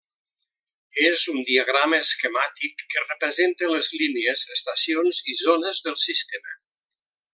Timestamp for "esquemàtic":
2.05-2.81